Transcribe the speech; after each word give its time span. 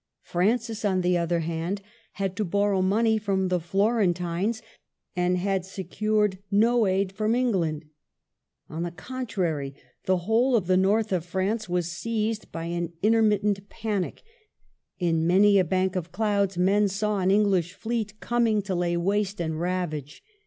Francis, 0.23 0.83
on 0.83 1.01
the 1.01 1.15
other 1.15 1.41
hand, 1.41 1.79
had 2.13 2.35
to 2.35 2.43
borrow 2.43 2.81
money 2.81 3.19
from 3.19 3.49
the 3.49 3.59
Florentines, 3.59 4.63
and 5.15 5.37
had 5.37 5.63
secured 5.63 6.39
no 6.49 6.87
aid 6.87 7.11
from 7.11 7.35
England. 7.35 7.85
On 8.67 8.81
the 8.81 8.89
contrary, 8.89 9.75
the 10.05 10.25
whole 10.25 10.55
of 10.55 10.65
the 10.65 10.75
North 10.75 11.11
of 11.11 11.23
France 11.23 11.69
was 11.69 11.91
seized 11.91 12.51
by 12.51 12.65
an 12.65 12.93
intermit 13.03 13.43
tent 13.43 13.69
panic; 13.69 14.23
in 14.97 15.27
many 15.27 15.59
a 15.59 15.63
bank 15.63 15.95
of 15.95 16.11
clouds 16.11 16.57
men 16.57 16.87
saw 16.87 17.19
an 17.19 17.29
English 17.29 17.73
fleet 17.75 18.19
coming 18.19 18.63
to 18.63 18.73
lay 18.73 18.97
waste 18.97 19.39
and 19.39 19.59
rav 19.61 19.93
age. 19.93 20.23